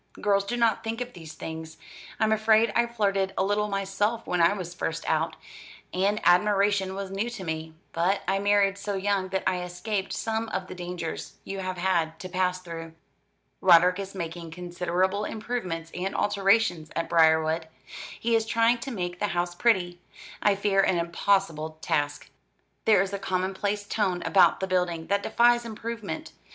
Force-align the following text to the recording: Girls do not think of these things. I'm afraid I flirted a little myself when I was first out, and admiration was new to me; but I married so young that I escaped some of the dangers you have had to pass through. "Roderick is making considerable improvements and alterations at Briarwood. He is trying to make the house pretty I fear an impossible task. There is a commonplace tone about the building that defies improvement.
Girls 0.19 0.45
do 0.45 0.57
not 0.57 0.83
think 0.83 0.99
of 0.99 1.13
these 1.13 1.33
things. 1.33 1.77
I'm 2.19 2.31
afraid 2.31 2.73
I 2.75 2.87
flirted 2.87 3.35
a 3.37 3.43
little 3.43 3.67
myself 3.67 4.25
when 4.25 4.41
I 4.41 4.51
was 4.53 4.73
first 4.73 5.07
out, 5.07 5.35
and 5.93 6.19
admiration 6.23 6.95
was 6.95 7.11
new 7.11 7.29
to 7.29 7.43
me; 7.43 7.75
but 7.93 8.23
I 8.27 8.39
married 8.39 8.79
so 8.79 8.95
young 8.95 9.27
that 9.29 9.43
I 9.45 9.61
escaped 9.61 10.11
some 10.11 10.49
of 10.49 10.65
the 10.65 10.73
dangers 10.73 11.33
you 11.43 11.59
have 11.59 11.77
had 11.77 12.17
to 12.17 12.27
pass 12.29 12.59
through. 12.59 12.93
"Roderick 13.61 13.99
is 13.99 14.15
making 14.15 14.49
considerable 14.49 15.23
improvements 15.23 15.91
and 15.93 16.15
alterations 16.15 16.89
at 16.95 17.07
Briarwood. 17.07 17.67
He 18.19 18.35
is 18.35 18.47
trying 18.47 18.79
to 18.79 18.89
make 18.89 19.19
the 19.19 19.27
house 19.37 19.53
pretty 19.53 19.99
I 20.41 20.55
fear 20.55 20.81
an 20.81 20.97
impossible 20.97 21.77
task. 21.79 22.31
There 22.85 23.03
is 23.03 23.13
a 23.13 23.19
commonplace 23.19 23.83
tone 23.85 24.23
about 24.23 24.61
the 24.61 24.67
building 24.67 25.05
that 25.09 25.21
defies 25.21 25.63
improvement. 25.63 26.31